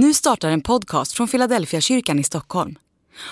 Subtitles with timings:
[0.00, 2.78] Nu startar en podcast från Philadelphia kyrkan i Stockholm.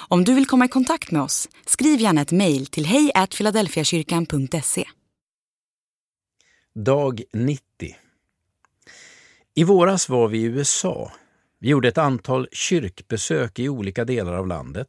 [0.08, 4.84] Om du vill komma i kontakt med oss, skriv gärna ett mejl till hejfiladelfiakyrkan.se.
[6.74, 7.62] Dag 90
[9.54, 11.12] I våras var vi i USA.
[11.60, 14.88] Vi gjorde ett antal kyrkbesök i olika delar av landet.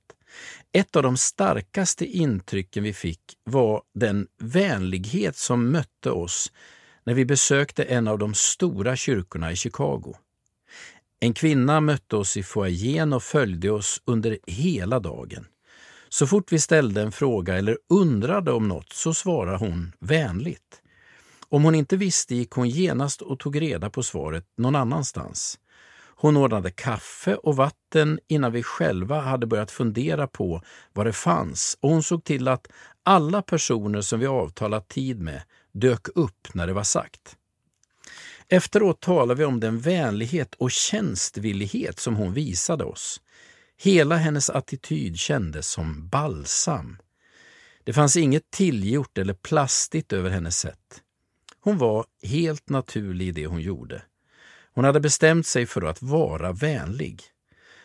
[0.71, 6.51] Ett av de starkaste intrycken vi fick var den vänlighet som mötte oss
[7.03, 10.15] när vi besökte en av de stora kyrkorna i Chicago.
[11.19, 15.47] En kvinna mötte oss i foajén och följde oss under hela dagen.
[16.09, 20.81] Så fort vi ställde en fråga eller undrade om något så svarade hon vänligt.
[21.49, 25.59] Om hon inte visste gick hon genast och tog reda på svaret någon annanstans.
[26.15, 30.61] Hon ordnade kaffe och vatten innan vi själva hade börjat fundera på
[30.93, 32.67] vad det fanns och hon såg till att
[33.03, 35.41] alla personer som vi avtalat tid med
[35.71, 37.35] dök upp när det var sagt.
[38.49, 43.21] Efteråt talade vi om den vänlighet och tjänstvillighet som hon visade oss.
[43.77, 46.97] Hela hennes attityd kändes som balsam.
[47.83, 51.01] Det fanns inget tillgjort eller plastigt över hennes sätt.
[51.59, 54.01] Hon var helt naturlig i det hon gjorde.
[54.73, 57.21] Hon hade bestämt sig för att vara vänlig.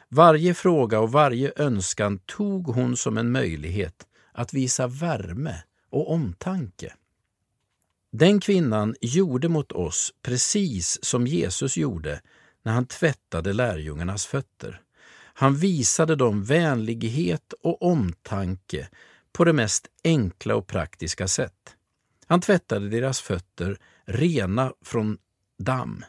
[0.08, 6.92] Varje fråga och varje önskan tog hon som en möjlighet att visa värme och omtanke.
[8.14, 12.20] Den kvinnan gjorde mot oss precis som Jesus gjorde
[12.62, 14.80] när han tvättade lärjungarnas fötter.
[15.34, 18.88] Han visade dem vänlighet och omtanke
[19.32, 21.76] på det mest enkla och praktiska sätt.
[22.26, 25.18] Han tvättade deras fötter rena från
[25.58, 26.04] damm.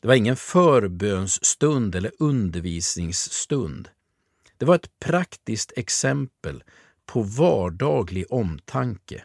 [0.00, 3.88] Det var ingen förbönsstund eller undervisningsstund.
[4.56, 6.64] Det var ett praktiskt exempel
[7.06, 9.24] på vardaglig omtanke.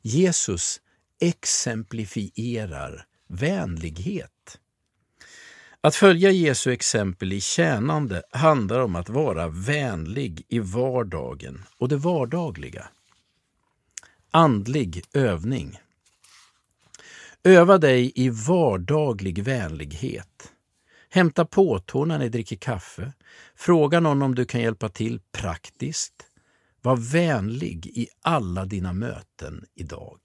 [0.00, 0.80] Jesus
[1.22, 4.58] exemplifierar vänlighet.
[5.80, 11.96] Att följa Jesu exempel i tjänande handlar om att vara vänlig i vardagen och det
[11.96, 12.88] vardagliga.
[14.30, 15.78] Andlig övning.
[17.44, 20.52] Öva dig i vardaglig vänlighet.
[21.10, 23.12] Hämta påtår när ni dricker kaffe.
[23.54, 26.26] Fråga någon om du kan hjälpa till praktiskt.
[26.80, 30.18] Var vänlig i alla dina möten idag.